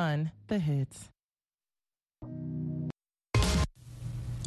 [0.00, 1.10] The hits.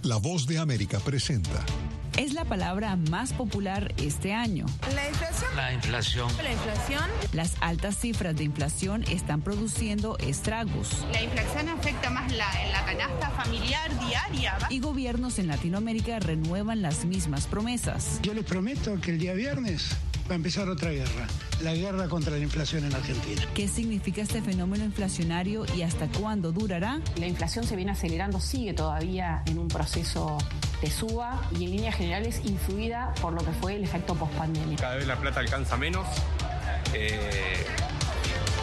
[0.01, 1.63] La voz de América presenta.
[2.17, 4.67] Es la palabra más popular este año.
[4.93, 5.55] La inflación.
[5.55, 6.27] La inflación.
[6.43, 7.03] La inflación.
[7.33, 11.05] Las altas cifras de inflación están produciendo estragos.
[11.11, 14.55] La inflación afecta más la, la canasta familiar diaria.
[14.69, 18.19] Y gobiernos en Latinoamérica renuevan las mismas promesas.
[18.21, 19.89] Yo les prometo que el día viernes
[20.29, 21.27] va a empezar otra guerra,
[21.63, 23.41] la guerra contra la inflación en Argentina.
[23.55, 27.01] ¿Qué significa este fenómeno inflacionario y hasta cuándo durará?
[27.17, 30.37] La inflación se viene acelerando, sigue todavía en un proceso
[30.83, 34.75] de suba y en líneas generales influida por lo que fue el efecto pospandemia.
[34.75, 36.05] Cada vez la plata alcanza menos.
[36.93, 37.65] Eh,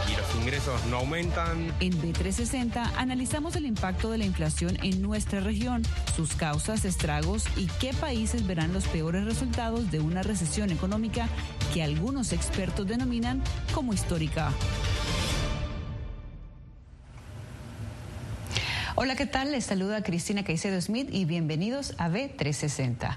[0.06, 1.72] y los ingresos no aumentan.
[1.80, 5.82] En B360 analizamos el impacto de la inflación en nuestra región,
[6.14, 11.26] sus causas, estragos y qué países verán los peores resultados de una recesión económica
[11.72, 14.52] que algunos expertos denominan como histórica.
[19.02, 19.52] Hola, ¿qué tal?
[19.52, 23.16] Les saluda Cristina Caicedo Smith y bienvenidos a B360.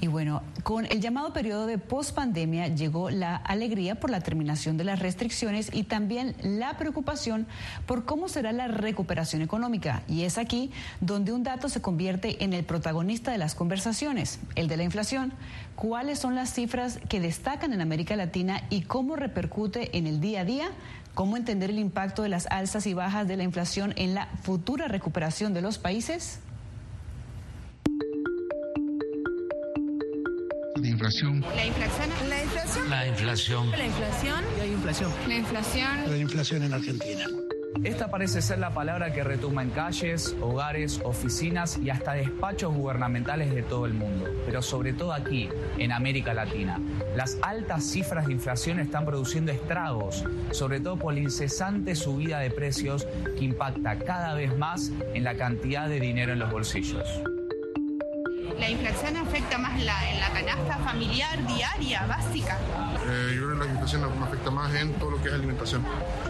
[0.00, 4.84] Y bueno, con el llamado periodo de pospandemia llegó la alegría por la terminación de
[4.84, 7.48] las restricciones y también la preocupación
[7.86, 10.04] por cómo será la recuperación económica.
[10.06, 14.68] Y es aquí donde un dato se convierte en el protagonista de las conversaciones, el
[14.68, 15.32] de la inflación.
[15.74, 20.42] ¿Cuáles son las cifras que destacan en América Latina y cómo repercute en el día
[20.42, 20.68] a día?
[21.16, 24.86] ¿Cómo entender el impacto de las alzas y bajas de la inflación en la futura
[24.86, 26.40] recuperación de los países?
[30.74, 31.40] La inflación.
[31.40, 32.90] La inflación.
[32.90, 33.70] La inflación.
[33.70, 34.44] La inflación.
[34.58, 35.10] La inflación.
[35.26, 36.10] La inflación.
[36.10, 37.45] La inflación en Argentina.
[37.84, 43.54] Esta parece ser la palabra que retumba en calles, hogares, oficinas y hasta despachos gubernamentales
[43.54, 46.80] de todo el mundo, pero sobre todo aquí, en América Latina.
[47.14, 52.50] Las altas cifras de inflación están produciendo estragos, sobre todo por la incesante subida de
[52.50, 53.06] precios
[53.38, 57.06] que impacta cada vez más en la cantidad de dinero en los bolsillos.
[58.58, 62.58] La inflación afecta más la, en la canasta familiar diaria, básica.
[63.06, 65.82] Eh, yo creo que la inflación me afecta más en todo lo que es alimentación.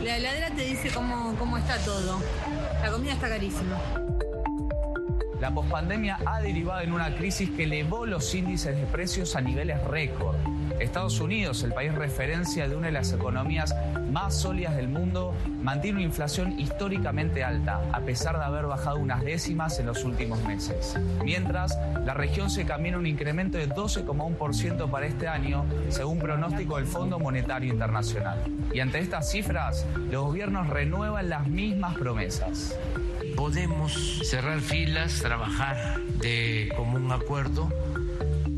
[0.03, 2.20] La heladera te dice cómo, cómo está todo.
[2.81, 3.76] La comida está carísima.
[5.41, 9.82] La pospandemia ha derivado en una crisis que elevó los índices de precios a niveles
[9.84, 10.36] récord.
[10.81, 13.75] Estados Unidos, el país referencia de una de las economías
[14.10, 19.22] más sólidas del mundo, mantiene una inflación históricamente alta, a pesar de haber bajado unas
[19.22, 20.97] décimas en los últimos meses.
[21.25, 26.86] Mientras, la región se camina un incremento de 12,1% para este año, según pronóstico del
[26.86, 28.38] Fondo Monetario Internacional.
[28.72, 32.78] Y ante estas cifras, los gobiernos renuevan las mismas promesas.
[33.34, 37.69] Podemos cerrar filas, trabajar de común acuerdo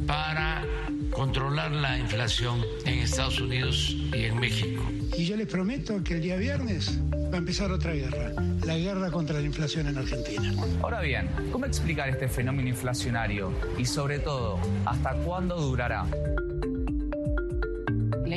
[0.06, 0.47] para
[1.18, 4.84] controlar la inflación en Estados Unidos y en México.
[5.16, 8.30] Y yo les prometo que el día viernes va a empezar otra guerra,
[8.64, 10.54] la guerra contra la inflación en Argentina.
[10.80, 13.52] Ahora bien, ¿cómo explicar este fenómeno inflacionario?
[13.76, 16.06] Y sobre todo, ¿hasta cuándo durará?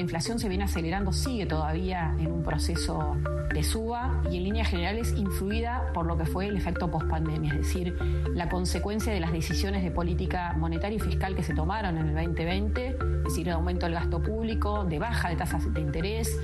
[0.02, 3.18] La inflación se viene acelerando, sigue todavía en un proceso
[3.54, 7.58] de suba y en líneas generales influida por lo que fue el efecto pospandemia, es
[7.60, 7.96] decir,
[8.34, 12.16] la consecuencia de las decisiones de política monetaria y fiscal que se tomaron en el
[12.16, 16.36] 2020, es decir, el aumento del gasto público, de baja de tasas de interés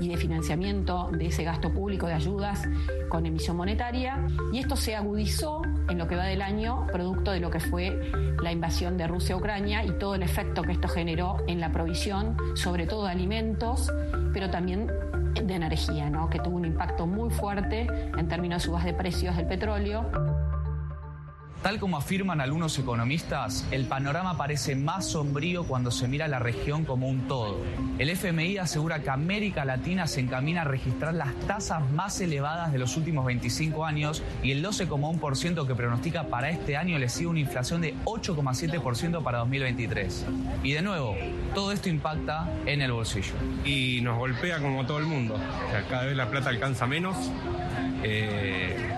[0.00, 2.66] y de financiamiento de ese gasto público de ayudas
[3.08, 4.26] con emisión monetaria.
[4.52, 8.10] Y esto se agudizó en lo que va del año, producto de lo que fue
[8.42, 11.72] la invasión de Rusia a Ucrania y todo el efecto que esto generó en la
[11.72, 13.92] provisión, sobre todo de alimentos,
[14.32, 14.90] pero también
[15.34, 16.30] de energía, ¿no?
[16.30, 17.86] que tuvo un impacto muy fuerte
[18.16, 20.06] en términos de subas de precios del petróleo.
[21.64, 26.84] Tal como afirman algunos economistas, el panorama parece más sombrío cuando se mira la región
[26.84, 27.56] como un todo.
[27.98, 32.76] El FMI asegura que América Latina se encamina a registrar las tasas más elevadas de
[32.76, 37.40] los últimos 25 años y el 12,1% que pronostica para este año le sigue una
[37.40, 40.26] inflación de 8,7% para 2023.
[40.62, 41.16] Y de nuevo,
[41.54, 43.32] todo esto impacta en el bolsillo.
[43.64, 45.36] Y nos golpea como todo el mundo.
[45.36, 47.16] O sea, cada vez la plata alcanza menos.
[48.04, 48.90] Eh,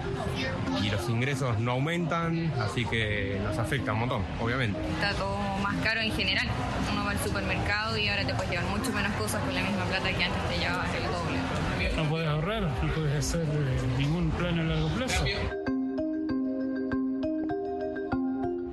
[0.83, 4.79] y los ingresos no aumentan, así que nos afecta un montón, obviamente.
[4.95, 6.47] Está todo más caro en general.
[6.93, 9.85] Uno va al supermercado y ahora te puedes llevar mucho menos cosas con la misma
[9.85, 11.97] plata que antes te llevabas el doble.
[11.97, 15.25] No puedes ahorrar, no puedes hacer eh, ningún plan a largo plazo.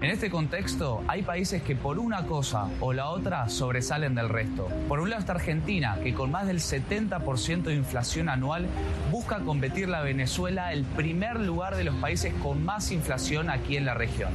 [0.03, 4.67] En este contexto, hay países que por una cosa o la otra sobresalen del resto.
[4.89, 8.67] Por un lado está Argentina, que con más del 70% de inflación anual
[9.11, 13.85] busca competirle a Venezuela el primer lugar de los países con más inflación aquí en
[13.85, 14.33] la región.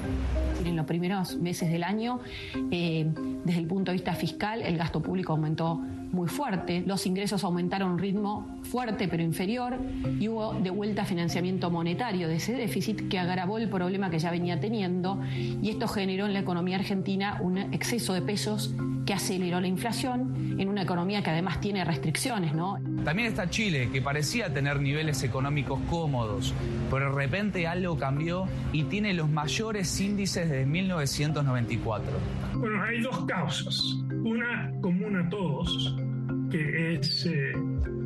[0.64, 2.20] En los primeros meses del año,
[2.70, 3.06] eh,
[3.44, 5.82] desde el punto de vista fiscal, el gasto público aumentó
[6.12, 9.78] muy fuerte, los ingresos aumentaron a un ritmo fuerte pero inferior
[10.18, 14.30] y hubo de vuelta financiamiento monetario de ese déficit que agravó el problema que ya
[14.30, 18.74] venía teniendo y esto generó en la economía argentina un exceso de pesos
[19.06, 22.78] que aceleró la inflación en una economía que además tiene restricciones, ¿no?
[23.04, 26.52] También está Chile, que parecía tener niveles económicos cómodos,
[26.90, 32.12] pero de repente algo cambió y tiene los mayores índices desde 1994.
[32.56, 33.96] Bueno, hay dos causas.
[34.24, 35.96] Una común a todos,
[36.50, 37.52] que es eh,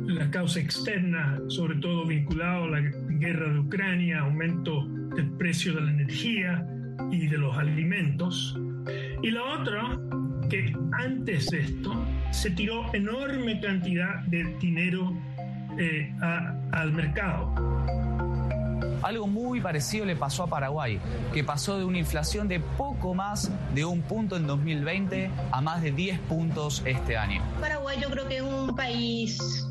[0.05, 2.81] la causa externa, sobre todo vinculada a la
[3.19, 6.67] guerra de Ucrania, aumento del precio de la energía
[7.11, 8.59] y de los alimentos.
[9.21, 9.99] Y la otra,
[10.49, 15.13] que antes de esto se tiró enorme cantidad de dinero
[15.77, 16.13] eh,
[16.71, 17.53] al mercado.
[19.01, 20.99] Algo muy parecido le pasó a Paraguay,
[21.33, 25.81] que pasó de una inflación de poco más de un punto en 2020 a más
[25.81, 27.41] de 10 puntos este año.
[27.59, 29.67] Paraguay yo creo que es un país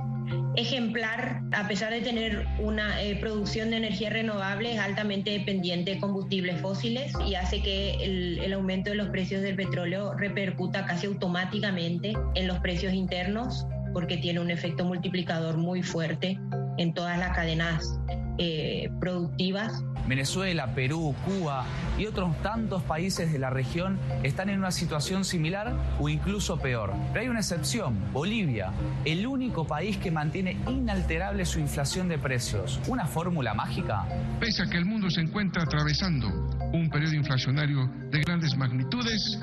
[0.56, 6.00] ejemplar, a pesar de tener una eh, producción de energía renovable, es altamente dependiente de
[6.00, 11.06] combustibles fósiles y hace que el, el, aumento de los precios del petróleo repercuta casi
[11.06, 16.38] automáticamente en los precios internos, porque tiene un efecto multiplicador muy fuerte
[16.78, 17.98] en todas las cadenas
[18.38, 19.82] eh, productivas.
[20.06, 21.64] Venezuela, Perú, Cuba
[21.96, 26.92] y otros tantos países de la región están en una situación similar o incluso peor.
[27.12, 28.72] Pero hay una excepción, Bolivia,
[29.04, 32.80] el único país que mantiene inalterable su inflación de precios.
[32.88, 34.04] ¿Una fórmula mágica?
[34.40, 36.28] Pese a que el mundo se encuentra atravesando
[36.72, 39.38] un periodo inflacionario de grandes magnitudes,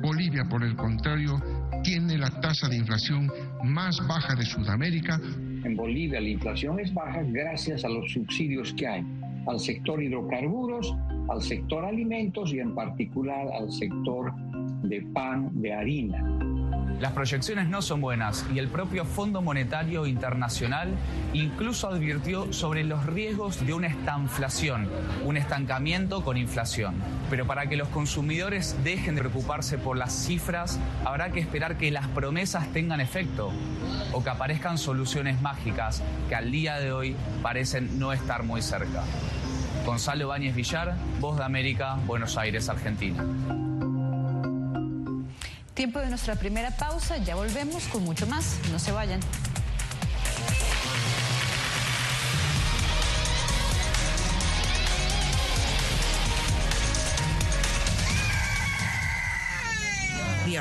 [0.00, 1.40] Bolivia, por el contrario,
[1.82, 3.30] tiene la tasa de inflación
[3.62, 5.18] más baja de Sudamérica.
[5.64, 9.04] En Bolivia la inflación es baja gracias a los subsidios que hay
[9.46, 10.94] al sector hidrocarburos,
[11.28, 14.32] al sector alimentos y en particular al sector
[14.82, 16.53] de pan, de harina.
[17.00, 20.94] Las proyecciones no son buenas y el propio Fondo Monetario Internacional
[21.32, 24.88] incluso advirtió sobre los riesgos de una estanflación,
[25.24, 26.94] un estancamiento con inflación.
[27.30, 31.90] Pero para que los consumidores dejen de preocuparse por las cifras, habrá que esperar que
[31.90, 33.50] las promesas tengan efecto
[34.12, 39.02] o que aparezcan soluciones mágicas que al día de hoy parecen no estar muy cerca.
[39.84, 43.24] Gonzalo Báñez Villar, Voz de América, Buenos Aires, Argentina.
[45.74, 48.58] Tiempo de nuestra primera pausa, ya volvemos con mucho más.
[48.70, 49.18] No se vayan.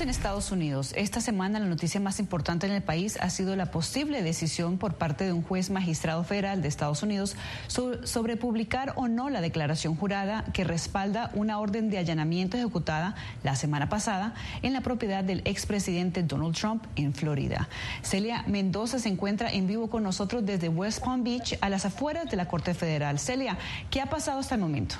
[0.00, 0.92] En Estados Unidos.
[0.96, 4.94] Esta semana la noticia más importante en el país ha sido la posible decisión por
[4.94, 7.34] parte de un juez magistrado federal de Estados Unidos
[7.66, 13.56] sobre publicar o no la declaración jurada que respalda una orden de allanamiento ejecutada la
[13.56, 17.68] semana pasada en la propiedad del expresidente Donald Trump en Florida.
[18.02, 22.30] Celia Mendoza se encuentra en vivo con nosotros desde West Palm Beach, a las afueras
[22.30, 23.18] de la Corte Federal.
[23.18, 23.58] Celia,
[23.90, 24.94] ¿qué ha pasado hasta el momento?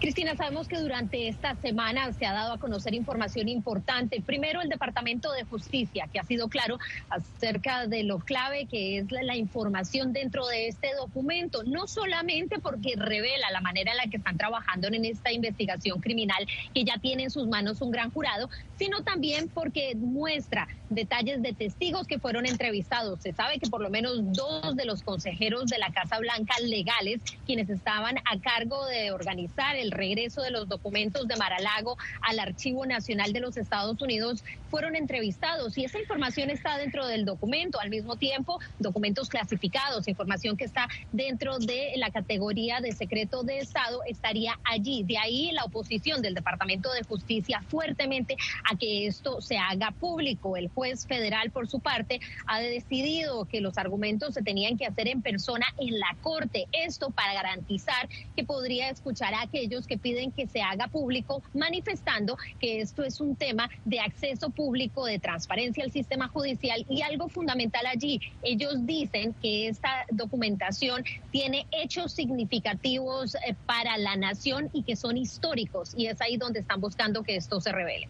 [0.00, 4.22] Cristina, sabemos que durante esta semana se ha dado a conocer información importante.
[4.22, 6.78] Primero, el Departamento de Justicia, que ha sido claro
[7.08, 12.94] acerca de lo clave que es la información dentro de este documento, no solamente porque
[12.96, 17.24] revela la manera en la que están trabajando en esta investigación criminal, que ya tiene
[17.24, 22.46] en sus manos un gran jurado, sino también porque muestra detalles de testigos que fueron
[22.46, 23.20] entrevistados.
[23.20, 27.20] Se sabe que por lo menos dos de los consejeros de la Casa Blanca legales,
[27.46, 32.86] quienes estaban a cargo de organizar el regreso de los documentos de Maralago al Archivo
[32.86, 37.80] Nacional de los Estados Unidos fueron entrevistados y esa información está dentro del documento.
[37.80, 43.58] Al mismo tiempo, documentos clasificados, información que está dentro de la categoría de secreto de
[43.58, 45.02] Estado estaría allí.
[45.04, 48.36] De ahí la oposición del Departamento de Justicia fuertemente
[48.70, 50.56] a que esto se haga público.
[50.56, 55.08] El juez federal, por su parte, ha decidido que los argumentos se tenían que hacer
[55.08, 56.66] en persona en la Corte.
[56.70, 62.38] Esto para garantizar que podría escuchar a aquellos que piden que se haga público, manifestando
[62.60, 67.28] que esto es un tema de acceso público, de transparencia al sistema judicial y algo
[67.28, 68.20] fundamental allí.
[68.44, 75.16] Ellos dicen que esta documentación tiene hechos significativos eh, para la nación y que son
[75.16, 78.06] históricos y es ahí donde están buscando que esto se revele.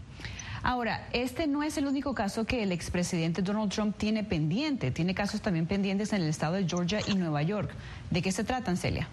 [0.63, 4.91] Ahora, este no es el único caso que el expresidente Donald Trump tiene pendiente.
[4.91, 7.71] Tiene casos también pendientes en el estado de Georgia y Nueva York.
[8.11, 9.09] ¿De qué se tratan, Celia?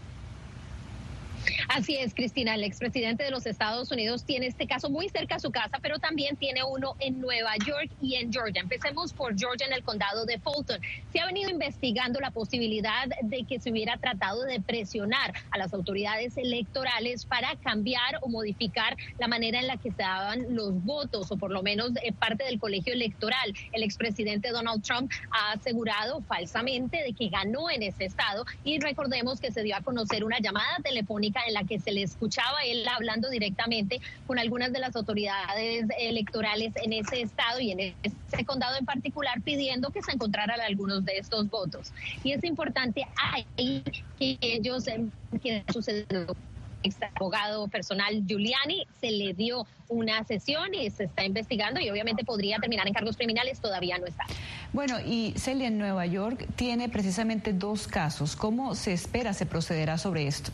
[1.68, 5.40] Así es, Cristina, el expresidente de los Estados Unidos tiene este caso muy cerca a
[5.40, 8.62] su casa, pero también tiene uno en Nueva York y en Georgia.
[8.62, 10.80] Empecemos por Georgia en el condado de Fulton.
[11.12, 15.74] Se ha venido investigando la posibilidad de que se hubiera tratado de presionar a las
[15.74, 21.32] autoridades electorales para cambiar o modificar la manera en la que se daban los votos,
[21.32, 23.54] o por lo menos parte del colegio electoral.
[23.72, 29.40] El expresidente Donald Trump ha asegurado falsamente de que ganó en ese estado y recordemos
[29.40, 32.88] que se dio a conocer una llamada telefónica en la que se le escuchaba él
[32.88, 38.78] hablando directamente con algunas de las autoridades electorales en ese estado y en ese condado
[38.78, 41.92] en particular pidiendo que se encontraran algunos de estos votos.
[42.24, 43.82] Y es importante ahí
[44.20, 45.06] que ellos, eh,
[45.42, 46.36] que sucedió
[46.84, 52.24] ex abogado personal Giuliani, se le dio una sesión y se está investigando y obviamente
[52.24, 54.26] podría terminar en cargos criminales, todavía no está.
[54.74, 58.36] Bueno, y Celia en Nueva York tiene precisamente dos casos.
[58.36, 60.52] ¿Cómo se espera se procederá sobre esto?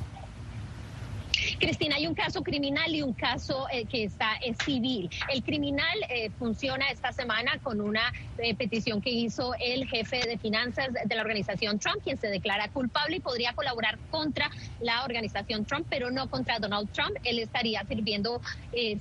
[1.61, 5.07] Cristina, hay un caso criminal y un caso eh, que está es civil.
[5.31, 10.39] El criminal eh, funciona esta semana con una eh, petición que hizo el jefe de
[10.39, 14.49] finanzas de la organización Trump, quien se declara culpable y podría colaborar contra
[14.79, 17.15] la organización Trump, pero no contra Donald Trump.
[17.23, 18.41] Él estaría sirviendo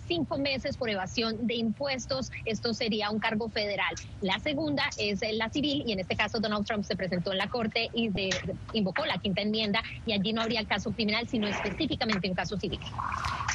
[0.06, 2.30] cinco meses por evasión de impuestos.
[2.44, 3.94] Esto sería un cargo federal.
[4.20, 7.48] La segunda es la civil y en este caso Donald Trump se presentó en la
[7.48, 8.30] corte y de,
[8.74, 12.49] invocó la quinta enmienda y allí no habría caso criminal, sino específicamente un caso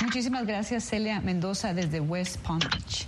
[0.01, 3.07] Muchísimas gracias, Celia Mendoza, desde West Palm Beach.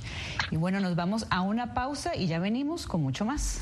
[0.52, 3.62] Y bueno, nos vamos a una pausa y ya venimos con mucho más.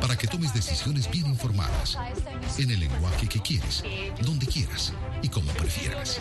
[0.00, 1.98] Para que tomes decisiones bien informadas.
[2.58, 3.84] En el lenguaje que quieres,
[4.22, 4.92] donde quieras
[5.22, 6.18] y como prefieras.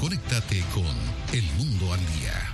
[0.00, 0.84] Conéctate con
[1.32, 2.53] El Mundo al Día.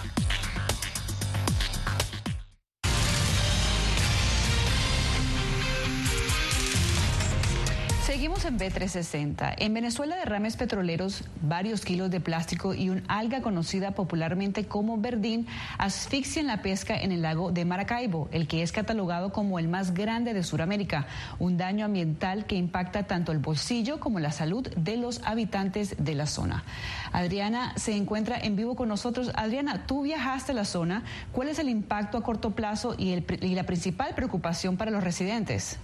[8.45, 9.53] En B360.
[9.59, 15.45] En Venezuela, derrames petroleros, varios kilos de plástico y un alga conocida popularmente como verdín
[15.77, 19.93] asfixian la pesca en el lago de Maracaibo, el que es catalogado como el más
[19.93, 21.05] grande de Sudamérica.
[21.37, 26.15] Un daño ambiental que impacta tanto el bolsillo como la salud de los habitantes de
[26.15, 26.63] la zona.
[27.11, 29.31] Adriana se encuentra en vivo con nosotros.
[29.35, 31.03] Adriana, tú viajaste a la zona.
[31.31, 35.03] ¿Cuál es el impacto a corto plazo y, el, y la principal preocupación para los
[35.03, 35.77] residentes?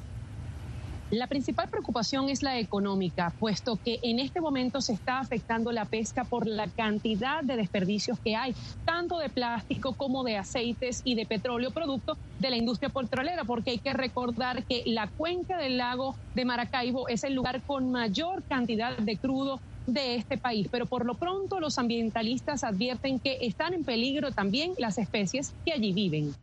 [1.09, 5.85] La principal preocupación es la económica, puesto que en este momento se está afectando la
[5.85, 11.15] pesca por la cantidad de desperdicios que hay, tanto de plástico como de aceites y
[11.15, 15.77] de petróleo, producto de la industria petrolera, porque hay que recordar que la cuenca del
[15.77, 20.67] lago de Maracaibo es el lugar con mayor cantidad de crudo de este país.
[20.69, 25.71] Pero por lo pronto los ambientalistas advierten que están en peligro también las especies que
[25.71, 26.35] allí viven.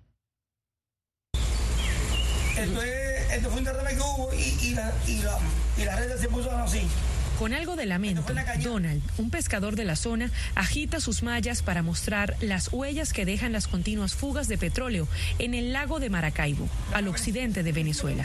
[3.34, 5.38] Esto fue un derrame que hubo y, y, la, y, la,
[5.76, 6.82] y las redes se puso así.
[7.38, 12.36] Con algo de lamento, Donald, un pescador de la zona, agita sus mallas para mostrar
[12.40, 15.08] las huellas que dejan las continuas fugas de petróleo
[15.40, 18.24] en el lago de Maracaibo, al occidente de Venezuela.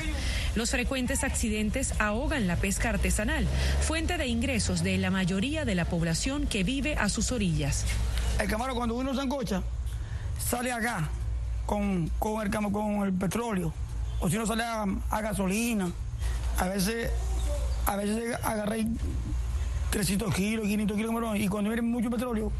[0.54, 3.48] Los frecuentes accidentes ahogan la pesca artesanal,
[3.82, 7.86] fuente de ingresos de la mayoría de la población que vive a sus orillas.
[8.39, 9.63] El camarón cuando uno se ancocha,
[10.38, 11.10] sale acá
[11.66, 13.74] con, con, el, con el petróleo
[14.19, 15.91] o si no sale a, gasolina.
[16.57, 17.09] A veces,
[17.85, 18.85] a veces agarré
[19.91, 22.51] 300 kilos, 500 kilos de camarón y cuando viene mucho petróleo,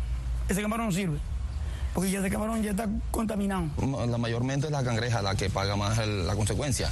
[0.48, 1.20] ese camarón no sirve.
[1.94, 3.68] Porque ya ese camarón ya está contaminado.
[4.08, 6.90] La mayormente es la cangreja la que paga más la consecuencia.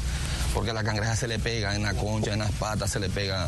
[0.54, 3.10] Porque a la cangreja se le pega en la concha, en las patas, se le
[3.10, 3.48] pega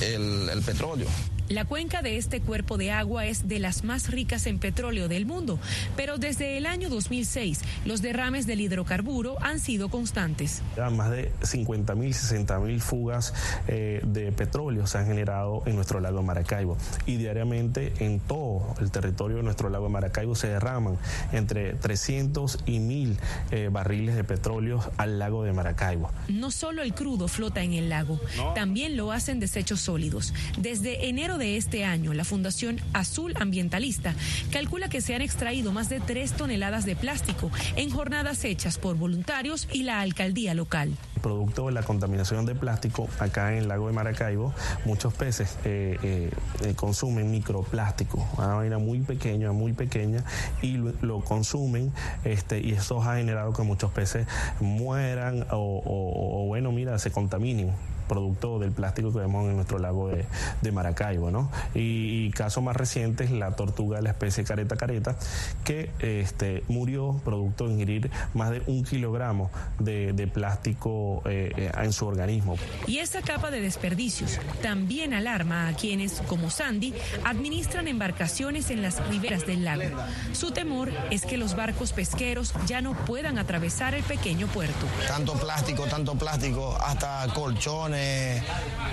[0.00, 1.08] el petróleo.
[1.48, 5.24] La cuenca de este cuerpo de agua es de las más ricas en petróleo del
[5.24, 5.58] mundo,
[5.96, 10.62] pero desde el año 2006 los derrames del hidrocarburo han sido constantes.
[10.92, 13.32] Más de 50 mil, 60 mil fugas
[13.66, 18.90] eh, de petróleo se han generado en nuestro lago Maracaibo y diariamente en todo el
[18.90, 20.98] territorio de nuestro lago Maracaibo se derraman
[21.32, 23.18] entre 300 y 1000
[23.52, 26.10] eh, barriles de petróleo al lago de Maracaibo.
[26.28, 28.52] No solo el crudo flota en el lago, no.
[28.52, 30.34] también lo hacen desechos sólidos.
[30.58, 34.14] Desde enero de este año, la Fundación Azul Ambientalista
[34.50, 38.96] calcula que se han extraído más de tres toneladas de plástico en jornadas hechas por
[38.96, 40.96] voluntarios y la alcaldía local.
[41.22, 44.52] Producto de la contaminación de plástico acá en el lago de Maracaibo,
[44.84, 46.30] muchos peces eh,
[46.62, 50.24] eh, consumen microplástico, una vaina muy pequeña, muy pequeña,
[50.62, 51.92] y lo, consumen,
[52.24, 54.26] este, y eso ha generado que muchos peces
[54.60, 57.72] mueran o bueno, mira, se contaminen
[58.08, 60.24] producto del plástico que vemos en nuestro lago de,
[60.62, 61.30] de Maracaibo.
[61.30, 61.50] ¿no?
[61.74, 65.16] Y, y, caso más reciente es la tortuga de la especie careta careta,
[65.64, 71.92] que este, murió producto de ingerir más de un kilogramo de, de plástico eh, en
[71.92, 72.56] su organismo.
[72.86, 76.94] Y esta capa de desperdicios también alarma a quienes, como Sandy,
[77.24, 79.84] administran embarcaciones en las riberas del lago.
[80.32, 84.86] Su temor es que los barcos pesqueros ya no puedan atravesar el pequeño puerto.
[85.06, 87.97] Tanto plástico, tanto plástico, hasta colchones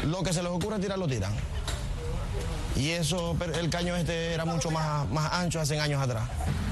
[0.06, 1.34] lo que se les ocurre tirar lo tiran.
[2.76, 6.24] Y eso, el caño este era mucho más, más ancho hace años atrás.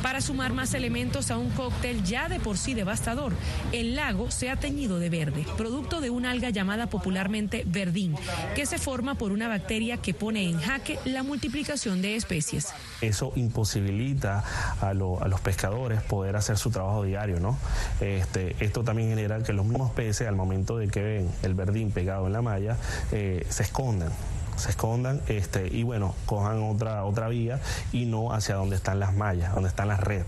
[0.03, 3.33] Para sumar más elementos a un cóctel ya de por sí devastador,
[3.71, 8.13] el lago se ha teñido de verde, producto de una alga llamada popularmente verdín,
[8.53, 12.67] que se forma por una bacteria que pone en jaque la multiplicación de especies.
[12.99, 14.43] Eso imposibilita
[14.81, 17.57] a, lo, a los pescadores poder hacer su trabajo diario, ¿no?
[18.01, 21.91] Este, esto también genera que los mismos peces, al momento de que ven el verdín
[21.91, 22.75] pegado en la malla,
[23.13, 24.09] eh, se esconden
[24.57, 27.59] se escondan este, y bueno, cojan otra, otra vía
[27.91, 30.25] y no hacia donde están las mallas, donde están las redes.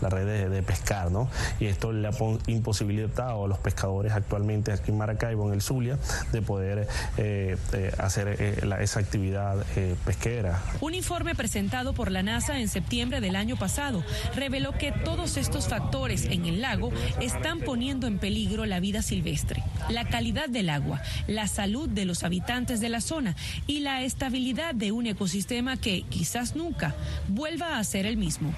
[0.00, 1.28] La red de, pescar, ¿no?
[1.60, 2.12] Y esto le ha
[2.46, 5.98] imposibilitado a los pescadores actualmente aquí en Maracaibo, en el Zulia,
[6.32, 8.28] de poder eh, eh, hacer
[8.80, 9.64] esa actividad
[10.04, 10.60] pesquera.
[10.80, 14.04] Un informe presentado por la NASA en septiembre del año pasado
[14.34, 19.62] reveló que todos estos factores en el lago están poniendo en peligro la vida silvestre,
[19.88, 24.74] la calidad del agua, la salud de los habitantes de la zona y la estabilidad
[24.74, 26.94] de un ecosistema que quizás nunca
[27.28, 28.52] vuelva a ser el mismo.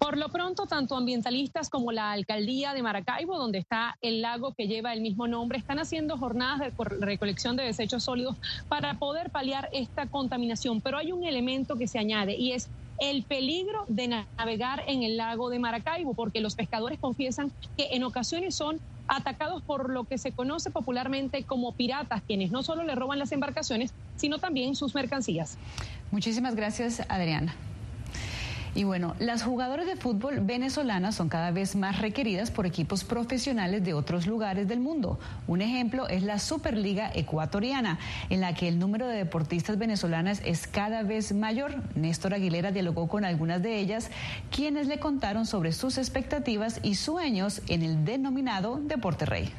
[0.00, 4.66] Por lo pronto, tanto ambientalistas como la alcaldía de Maracaibo, donde está el lago que
[4.66, 8.34] lleva el mismo nombre, están haciendo jornadas de recolección de desechos sólidos
[8.66, 10.80] para poder paliar esta contaminación.
[10.80, 15.18] Pero hay un elemento que se añade y es el peligro de navegar en el
[15.18, 20.16] lago de Maracaibo, porque los pescadores confiesan que en ocasiones son atacados por lo que
[20.16, 24.94] se conoce popularmente como piratas, quienes no solo le roban las embarcaciones, sino también sus
[24.94, 25.58] mercancías.
[26.10, 27.54] Muchísimas gracias, Adriana.
[28.74, 33.82] Y bueno, las jugadoras de fútbol venezolanas son cada vez más requeridas por equipos profesionales
[33.82, 35.18] de otros lugares del mundo.
[35.48, 40.68] Un ejemplo es la Superliga Ecuatoriana, en la que el número de deportistas venezolanas es
[40.68, 41.74] cada vez mayor.
[41.96, 44.10] Néstor Aguilera dialogó con algunas de ellas,
[44.50, 49.52] quienes le contaron sobre sus expectativas y sueños en el denominado Deporte Rey.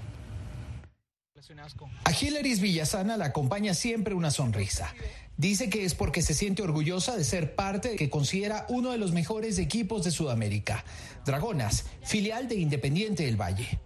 [2.04, 4.94] A Hilaris Villasana la acompaña siempre una sonrisa.
[5.38, 9.00] Dice que es porque se siente orgullosa de ser parte de que considera uno de
[9.00, 10.86] los mejores equipos de Sudamérica,
[11.26, 13.80] Dragonas, filial de Independiente del Valle.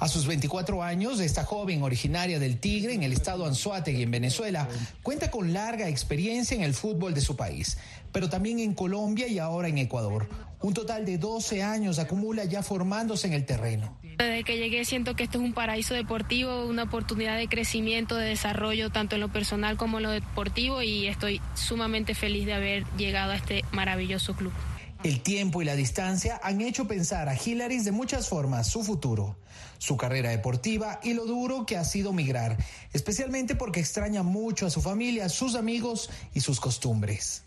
[0.00, 4.68] A sus 24 años, esta joven originaria del Tigre en el estado Anzuategui en Venezuela
[5.04, 7.78] cuenta con larga experiencia en el fútbol de su país,
[8.10, 10.28] pero también en Colombia y ahora en Ecuador.
[10.64, 13.98] Un total de 12 años acumula ya formándose en el terreno.
[14.16, 18.28] Desde que llegué siento que esto es un paraíso deportivo, una oportunidad de crecimiento, de
[18.30, 22.86] desarrollo, tanto en lo personal como en lo deportivo y estoy sumamente feliz de haber
[22.96, 24.54] llegado a este maravilloso club.
[25.02, 29.36] El tiempo y la distancia han hecho pensar a Hilaris de muchas formas su futuro,
[29.76, 32.56] su carrera deportiva y lo duro que ha sido migrar,
[32.94, 37.42] especialmente porque extraña mucho a su familia, sus amigos y sus costumbres.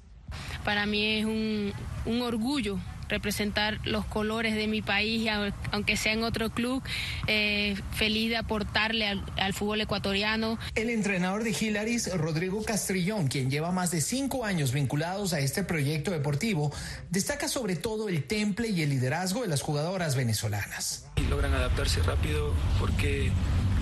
[0.64, 1.74] Para mí es un,
[2.06, 2.78] un orgullo
[3.10, 5.30] representar los colores de mi país,
[5.72, 6.84] aunque sea en otro club,
[7.28, 10.60] eh, feliz de aportarle al, fútbol ecuatoriano.
[10.76, 15.64] El entrenador de Hilaris, Rodrigo Castrillón, quien lleva más de cinco años vinculados a este
[15.64, 16.72] proyecto deportivo,
[17.10, 21.06] destaca sobre todo el temple y el liderazgo de las jugadoras venezolanas.
[21.30, 23.32] Logran adaptarse rápido porque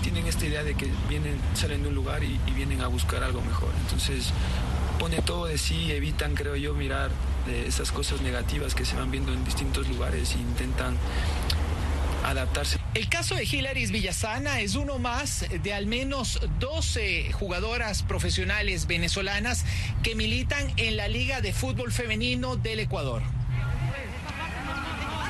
[0.02, 3.22] tienen esta idea de que vienen, salen de un lugar y, y vienen a buscar
[3.22, 3.70] algo mejor.
[3.82, 4.32] Entonces,
[4.98, 7.10] pone todo de sí, evitan, creo yo, mirar
[7.46, 10.96] de esas cosas negativas que se van viendo en distintos lugares e intentan
[12.24, 12.78] adaptarse.
[12.94, 19.64] El caso de Hilaris Villasana es uno más de al menos 12 jugadoras profesionales venezolanas
[20.02, 23.22] que militan en la Liga de Fútbol Femenino del Ecuador.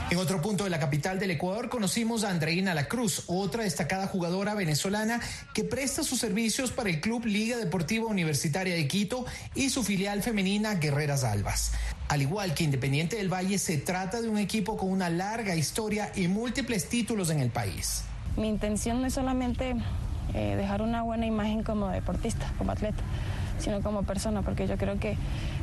[0.08, 4.06] En otro punto de la capital del Ecuador conocimos a Andreina La Cruz, otra destacada
[4.06, 5.20] jugadora venezolana
[5.52, 9.26] que presta sus servicios para el Club Liga Deportiva Universitaria de Quito
[9.56, 11.72] y su filial femenina Guerreras Albas.
[12.08, 16.12] Al igual que Independiente del Valle, se trata de un equipo con una larga historia
[16.14, 18.04] y múltiples títulos en el país.
[18.36, 19.74] Mi intención no es solamente
[20.34, 23.02] eh, dejar una buena imagen como deportista, como atleta,
[23.58, 25.16] sino como persona, porque yo creo que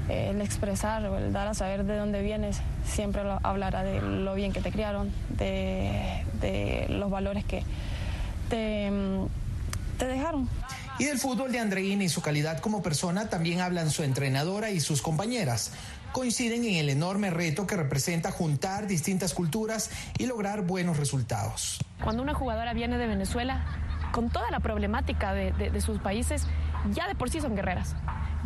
[0.10, 4.36] eh, el expresar o el dar a saber de dónde vienes siempre hablará de lo
[4.36, 7.64] bien que te criaron, de, los valores que
[8.50, 8.92] te,
[9.98, 10.50] te dejaron.
[11.00, 14.80] Y del fútbol de Andreina y su calidad como persona también hablan su entrenadora y
[14.80, 15.72] sus compañeras.
[16.14, 21.80] Coinciden en el enorme reto que representa juntar distintas culturas y lograr buenos resultados.
[22.04, 23.66] Cuando una jugadora viene de Venezuela,
[24.12, 26.46] con toda la problemática de sus países,
[26.92, 27.96] ya de por sí son guerreras,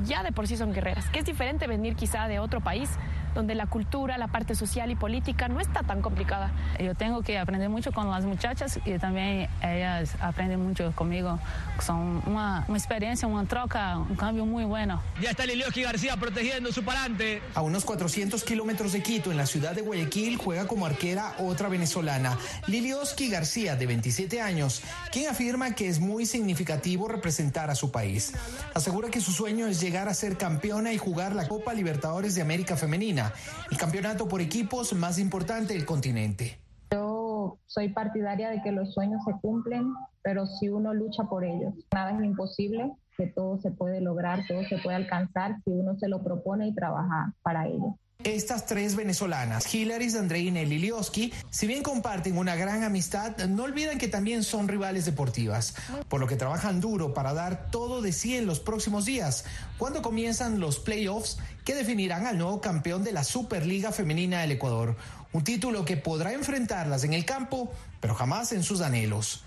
[0.06, 2.90] ya de por sí son guerreras, que es diferente venir quizá de otro país
[3.38, 6.52] donde la cultura, la parte social y política no está tan complicada.
[6.80, 11.40] Yo tengo que aprender mucho con las muchachas y también ellas aprenden mucho conmigo.
[11.86, 15.04] Son una, experiencia, una troca, un cambio muy bueno.
[15.22, 17.44] Ya está Lilioski García protegiendo su parante.
[17.54, 21.70] A unos 400 kilómetros de Quito, en la ciudad de Guayaquil, juega como arquera otra
[21.70, 27.92] venezolana, Lilioski García, de 27 años, quien afirma que es muy significativo representar a su
[27.92, 28.34] país.
[28.74, 32.42] Asegura que su sueño es llegar a ser campeona y jugar la Copa Libertadores de
[32.42, 33.27] América Femenina
[33.72, 36.60] el campeonato por equipos más importante del continente.
[36.92, 41.74] Yo soy partidaria de que los sueños se cumplen, pero si uno lucha por ellos,
[41.94, 46.08] nada es imposible, que todo se puede lograr, todo se puede alcanzar si uno se
[46.08, 47.98] lo propone y trabaja para ello.
[48.24, 54.00] Estas tres venezolanas, Hilary, Andreina y Lilioski, si bien comparten una gran amistad, no olvidan
[54.00, 55.76] que también son rivales deportivas,
[56.10, 59.46] por lo que trabajan duro para dar todo de sí en los próximos días,
[59.78, 64.98] cuando comienzan los playoffs que definirán al nuevo campeón de la Superliga Femenina del Ecuador,
[65.32, 69.44] un título que podrá enfrentarlas en el campo, pero jamás en sus anhelos.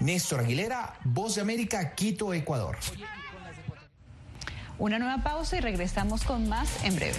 [0.00, 2.78] Néstor Aguilera, Voz de América, Quito, Ecuador.
[4.78, 7.18] Una nueva pausa y regresamos con más en breve.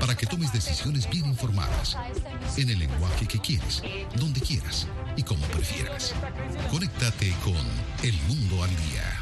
[0.00, 1.96] Para que tomes decisiones bien informadas.
[2.56, 3.82] En el lenguaje que quieres,
[4.16, 6.14] donde quieras y como prefieras.
[6.70, 7.54] Conéctate con
[8.02, 9.21] El Mundo al Día.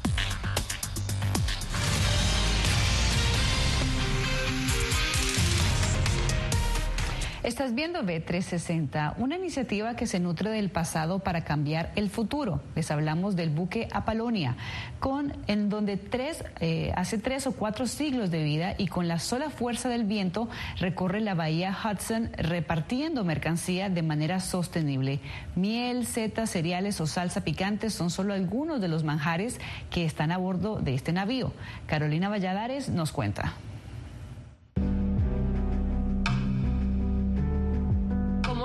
[7.43, 12.61] Estás viendo B360, una iniciativa que se nutre del pasado para cambiar el futuro.
[12.75, 14.57] Les hablamos del buque Apalonia,
[14.99, 19.17] con, en donde tres, eh, hace tres o cuatro siglos de vida y con la
[19.17, 20.49] sola fuerza del viento
[20.79, 25.19] recorre la bahía Hudson repartiendo mercancía de manera sostenible.
[25.55, 30.37] Miel, setas, cereales o salsa picante son solo algunos de los manjares que están a
[30.37, 31.53] bordo de este navío.
[31.87, 33.55] Carolina Valladares nos cuenta.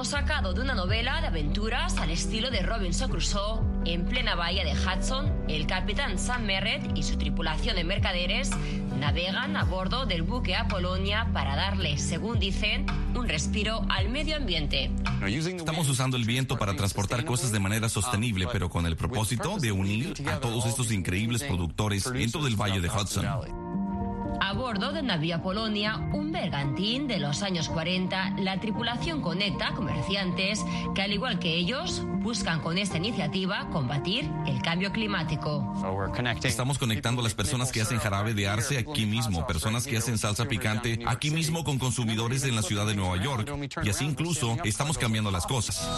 [0.06, 4.72] Sacado de una novela de aventuras al estilo de Robinson Crusoe, en plena bahía de
[4.72, 8.50] Hudson, el capitán Sam Merritt y su tripulación de mercaderes
[9.00, 14.92] navegan a bordo del buque Apolonia para darle, según dicen, un respiro al medio ambiente.
[15.26, 19.72] Estamos usando el viento para transportar cosas de manera sostenible, pero con el propósito de
[19.72, 23.65] unir a todos estos increíbles productores en todo el Valle de Hudson.
[24.40, 30.64] A bordo del navío Polonia, un bergantín de los años 40, la tripulación conecta comerciantes
[30.94, 35.74] que, al igual que ellos, buscan con esta iniciativa combatir el cambio climático.
[36.42, 40.18] Estamos conectando a las personas que hacen jarabe de arce aquí mismo, personas que hacen
[40.18, 43.50] salsa picante aquí mismo con consumidores en la ciudad de Nueva York.
[43.82, 45.88] Y así incluso estamos cambiando las cosas.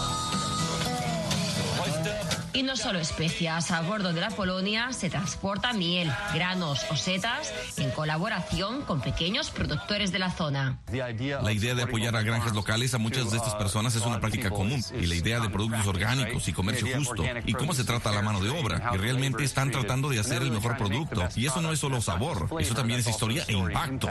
[2.53, 7.53] Y no solo especias, a bordo de la Polonia se transporta miel, granos o setas
[7.77, 10.79] en colaboración con pequeños productores de la zona.
[10.91, 14.49] La idea de apoyar a granjas locales a muchas de estas personas es una práctica
[14.49, 18.21] común y la idea de productos orgánicos y comercio justo y cómo se trata la
[18.21, 21.27] mano de obra, que realmente están tratando de hacer el mejor producto.
[21.35, 24.09] Y eso no es solo sabor, eso también es historia e impacto.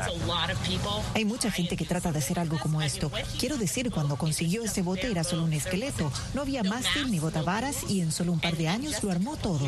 [1.15, 3.11] Hay mucha gente que trata de hacer algo como esto.
[3.39, 7.89] Quiero decir, cuando consiguió este bote era solo un esqueleto, no había mástil ni botavaras
[7.89, 9.67] y en un par de años lo armó todo.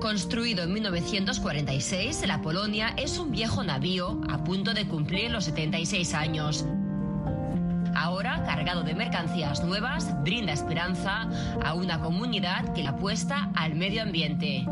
[0.00, 6.14] Construido en 1946, la Polonia es un viejo navío a punto de cumplir los 76
[6.14, 6.64] años.
[7.94, 11.28] Ahora, cargado de mercancías nuevas, brinda esperanza
[11.64, 14.64] a una comunidad que la apuesta al medio ambiente.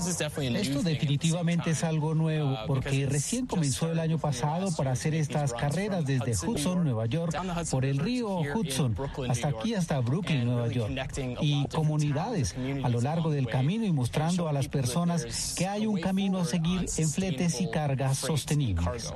[0.00, 6.04] Esto definitivamente es algo nuevo porque recién comenzó el año pasado para hacer estas carreras
[6.04, 7.36] desde Hudson, Nueva York,
[7.70, 8.96] por el río Hudson,
[9.28, 10.92] hasta aquí, hasta Brooklyn, Nueva York,
[11.40, 16.00] y comunidades a lo largo del camino y mostrando a las personas que hay un
[16.00, 19.12] camino a seguir en fletes y cargas sostenibles.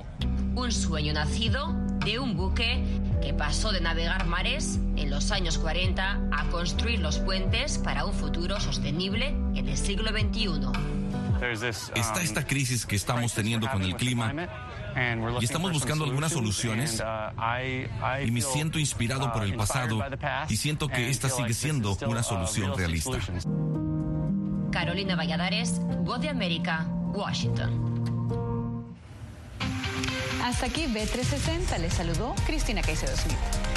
[0.54, 2.84] Un sueño nacido de un buque
[3.22, 8.12] que pasó de navegar mares en los años 40 a construir los puentes para un
[8.12, 10.50] futuro sostenible en el siglo XXI.
[11.94, 14.32] Está esta crisis que estamos teniendo con el clima
[15.40, 17.02] y estamos buscando algunas soluciones
[18.24, 20.00] y me siento inspirado por el pasado
[20.48, 23.18] y siento que esta sigue siendo una solución realista.
[24.70, 27.93] Carolina Valladares, Voz de América, Washington.
[30.44, 31.78] Hasta aquí B360.
[31.78, 33.73] Les saludó Cristina Caicedo Smith.